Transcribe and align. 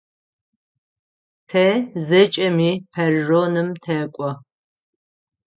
Тэ 1.49 1.65
зэкӏэми 2.07 2.71
перроным 2.91 3.69
тэкӏо. 3.83 4.29